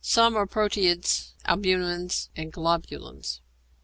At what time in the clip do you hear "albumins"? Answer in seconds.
1.45-2.29